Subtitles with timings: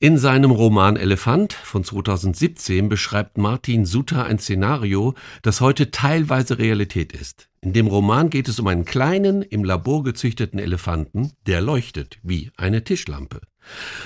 [0.00, 7.12] In seinem Roman Elefant von 2017 beschreibt Martin Suter ein Szenario, das heute teilweise Realität
[7.12, 7.48] ist.
[7.60, 12.52] In dem Roman geht es um einen kleinen, im Labor gezüchteten Elefanten, der leuchtet wie
[12.56, 13.40] eine Tischlampe.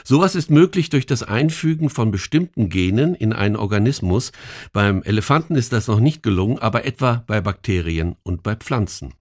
[0.03, 4.33] Sowas ist möglich durch das Einfügen von bestimmten Genen in einen Organismus.
[4.73, 9.13] Beim Elefanten ist das noch nicht gelungen, aber etwa bei Bakterien und bei Pflanzen.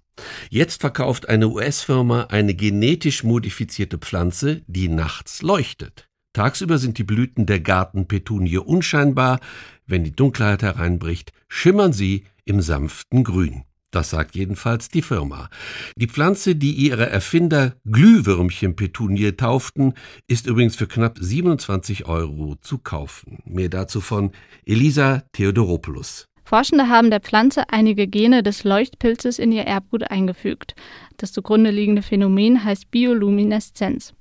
[0.49, 6.07] Jetzt verkauft eine US-Firma eine genetisch modifizierte Pflanze, die nachts leuchtet.
[6.33, 9.39] Tagsüber sind die Blüten der Gartenpetunie unscheinbar,
[9.85, 13.63] wenn die Dunkelheit hereinbricht, schimmern sie im sanften Grün.
[13.91, 15.49] Das sagt jedenfalls die Firma.
[15.97, 19.93] Die Pflanze, die ihre Erfinder Glühwürmchen-Petunie tauften,
[20.27, 23.39] ist übrigens für knapp 27 Euro zu kaufen.
[23.43, 24.31] Mehr dazu von
[24.65, 26.29] Elisa Theodoropoulos.
[26.45, 30.73] Forschende haben der Pflanze einige Gene des Leuchtpilzes in ihr Erbgut eingefügt.
[31.17, 34.13] Das zugrunde liegende Phänomen heißt Biolumineszenz.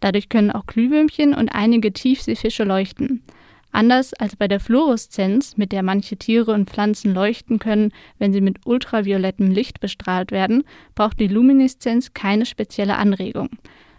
[0.00, 3.22] Dadurch können auch Glühwürmchen und einige Tiefseefische leuchten.
[3.72, 8.40] Anders als bei der Fluoreszenz, mit der manche Tiere und Pflanzen leuchten können, wenn sie
[8.40, 13.50] mit ultraviolettem Licht bestrahlt werden, braucht die Lumineszenz keine spezielle Anregung.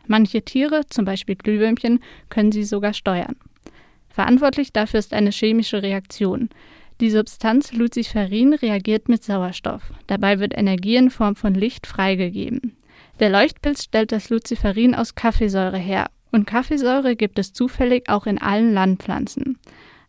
[0.07, 1.99] Manche Tiere, zum Beispiel Glühwürmchen,
[2.29, 3.35] können sie sogar steuern.
[4.09, 6.49] Verantwortlich dafür ist eine chemische Reaktion.
[6.99, 9.83] Die Substanz Luciferin reagiert mit Sauerstoff.
[10.07, 12.75] Dabei wird Energie in Form von Licht freigegeben.
[13.19, 18.37] Der Leuchtpilz stellt das Luciferin aus Kaffeesäure her und Kaffeesäure gibt es zufällig auch in
[18.37, 19.57] allen Landpflanzen.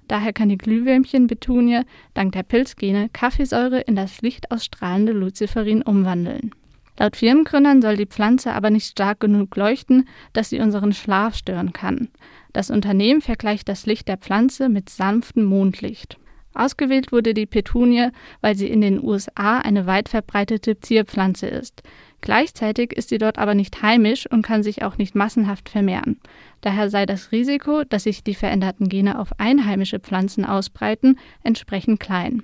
[0.09, 6.51] Daher kann die Glühwürmchen-Betunie dank der Pilzgene Kaffeesäure in das lichtausstrahlende Luciferin umwandeln.
[6.99, 11.73] Laut Firmengründern soll die Pflanze aber nicht stark genug leuchten, dass sie unseren Schlaf stören
[11.73, 12.09] kann.
[12.53, 16.19] Das Unternehmen vergleicht das Licht der Pflanze mit sanftem Mondlicht.
[16.55, 18.09] Ausgewählt wurde die Petunie,
[18.41, 21.83] weil sie in den USA eine weit verbreitete Zierpflanze ist.
[22.21, 26.21] Gleichzeitig ist sie dort aber nicht heimisch und kann sich auch nicht massenhaft vermehren.
[26.61, 32.43] Daher sei das Risiko, dass sich die veränderten Gene auf einheimische Pflanzen ausbreiten, entsprechend klein.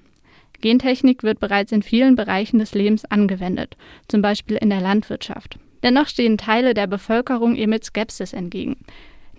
[0.60, 3.76] Gentechnik wird bereits in vielen Bereichen des Lebens angewendet,
[4.08, 5.58] zum Beispiel in der Landwirtschaft.
[5.82, 8.76] Dennoch stehen Teile der Bevölkerung ihr mit Skepsis entgegen.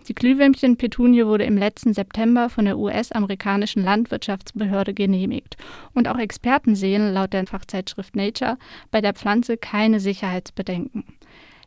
[0.07, 5.57] Die Glühwürmchen-Petunie wurde im letzten September von der US-amerikanischen Landwirtschaftsbehörde genehmigt.
[5.93, 8.57] Und auch Experten sehen laut der Fachzeitschrift Nature
[8.91, 11.03] bei der Pflanze keine Sicherheitsbedenken.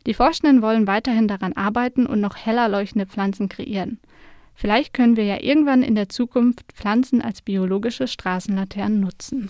[0.07, 3.99] Die Forschenden wollen weiterhin daran arbeiten und noch heller leuchtende Pflanzen kreieren.
[4.53, 9.47] Vielleicht können wir ja irgendwann in der Zukunft Pflanzen als biologische Straßenlaternen nutzen.